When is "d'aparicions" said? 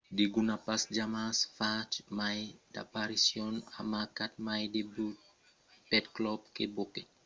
2.73-3.63